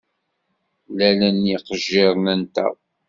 Mlalen 0.91 1.37
yiqejjiren-nteɣ. 1.49 2.73